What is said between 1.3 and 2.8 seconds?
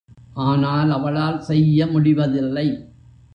செய்ய முடிவதில்லை.